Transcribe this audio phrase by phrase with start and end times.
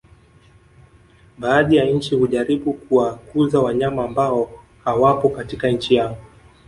[1.37, 4.51] Baadhi ya nchi hujaribu kuwakuza wanyama ambao
[4.85, 6.17] hawapo katika nchi yao